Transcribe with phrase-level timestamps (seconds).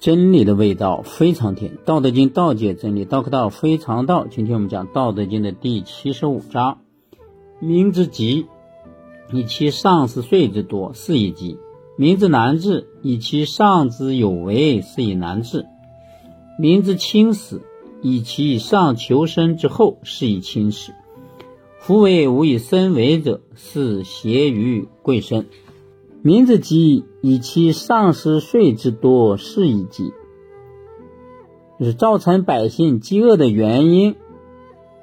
[0.00, 4.26] 真理的味道非常甜，《道德经》道解真理，道可道非常道。
[4.26, 6.78] 今天我们讲《道德经》的第七十五章：
[7.58, 8.46] 民之急，
[9.30, 11.58] 以其上之税之多，是以急；
[11.96, 15.66] 民之难治，以其上之有为，是以难治；
[16.58, 17.60] 民之轻死，
[18.00, 20.92] 以其上求生之厚，是以轻死。
[21.78, 25.44] 夫为无以生为者，是邪于贵生。
[26.22, 30.12] 民之饥，以其上施税之多，是以饥。
[31.78, 34.16] 就是造成百姓饥饿的原因，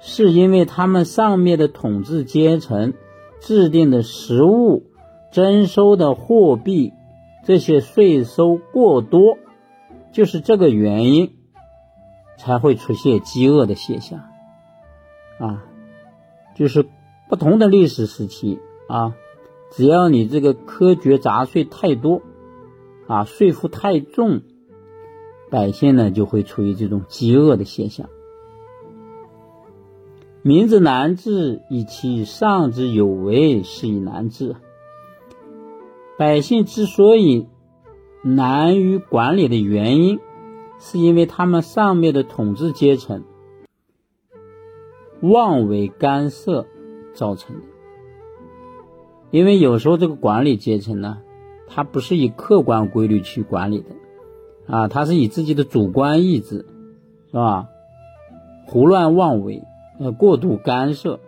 [0.00, 2.94] 是因为他们上面的统治阶层
[3.40, 4.84] 制定的食物、
[5.30, 6.94] 征收的货币
[7.44, 9.36] 这些税收过多，
[10.12, 11.34] 就是这个原因，
[12.38, 14.20] 才会出现饥饿的现象。
[15.38, 15.64] 啊，
[16.54, 16.86] 就是
[17.28, 18.58] 不同的历史时期
[18.88, 19.14] 啊。
[19.72, 22.22] 只要你这个苛捐杂税太多，
[23.06, 24.42] 啊，税负太重，
[25.50, 28.08] 百姓呢就会处于这种饥饿的现象。
[30.42, 34.56] 民之难治，以其上之有为，是以难治。
[36.18, 37.46] 百姓之所以
[38.22, 40.20] 难于管理的原因，
[40.78, 43.24] 是因为他们上面的统治阶层
[45.22, 46.66] 妄为干涉
[47.14, 47.71] 造成的。
[49.32, 51.18] 因为有时候这个管理阶层呢，
[51.66, 53.86] 他不是以客观规律去管理的，
[54.66, 56.66] 啊，他是以自己的主观意志，
[57.30, 57.68] 是吧？
[58.66, 59.64] 胡乱妄为，
[59.98, 61.18] 呃，过度干涉，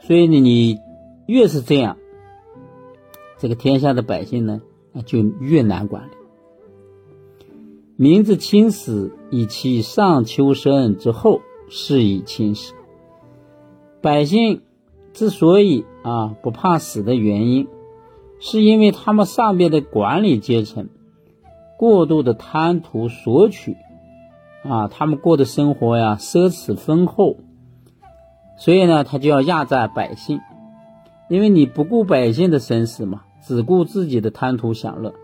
[0.00, 0.78] 所以呢，你
[1.26, 1.96] 越是这样，
[3.38, 4.60] 这个天下的百姓呢，
[5.06, 6.12] 就越难管理。
[7.96, 12.74] 民之轻死，以其上求生之后，是以轻死。
[14.02, 14.60] 百姓。
[15.12, 17.68] 之所以啊不怕死的原因，
[18.38, 20.88] 是因为他们上边的管理阶层
[21.78, 23.76] 过度的贪图索取，
[24.64, 27.36] 啊，他们过的生活呀奢侈丰厚，
[28.56, 30.40] 所以呢，他就要压榨百姓，
[31.28, 35.14] 因为你不顾百姓的生死嘛，只顾自己的贪图享乐，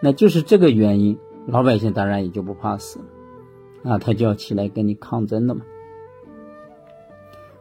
[0.00, 2.98] 那就是这个原因，老百姓当然也就不怕死
[3.84, 5.62] 了，啊，他就要起来跟你抗争了嘛。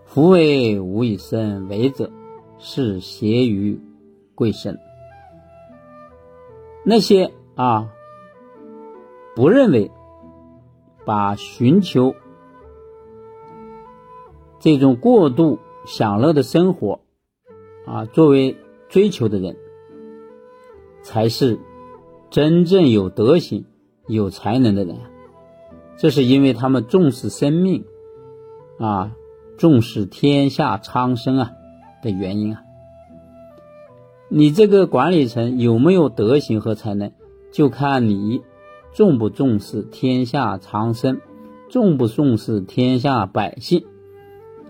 [0.06, 2.10] 夫为无以生为者，
[2.60, 3.80] 是邪于
[4.36, 4.80] 贵神。
[6.86, 7.90] 那些啊，
[9.36, 9.92] 不认为
[11.06, 12.16] 把寻求
[14.60, 17.02] 这种过度享乐的生活
[17.86, 18.58] 啊作为
[18.90, 19.56] 追求的人，
[21.02, 21.60] 才是
[22.30, 23.66] 真正有德行、
[24.08, 24.98] 有才能的人。
[25.98, 27.86] 这是因为他们重视生命
[28.80, 29.14] 啊。
[29.58, 31.52] 重视天下苍生啊
[32.08, 32.64] 的原因啊，
[34.30, 37.12] 你这个管理层有没有德行和才能，
[37.52, 38.42] 就看你
[38.94, 41.20] 重不重视天下苍生，
[41.70, 43.84] 重不重视天下百姓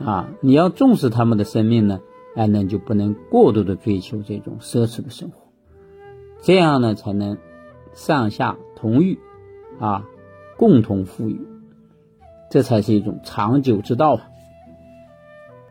[0.03, 0.29] 啊。
[0.41, 1.99] 你要重视他们的生命呢，
[2.35, 5.43] 哎，那就不能过度的追求这种奢侈的生活，
[6.41, 7.37] 这样呢才能
[7.93, 9.19] 上下同欲
[9.79, 10.07] 啊，
[10.57, 11.39] 共同富裕，
[12.49, 14.27] 这才是一种长久之道啊。